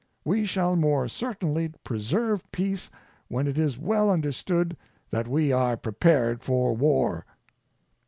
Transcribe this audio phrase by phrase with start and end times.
[0.25, 2.89] We shall more certainly preserve peace
[3.27, 4.75] when it is well understood
[5.11, 7.23] that we are prepared for War.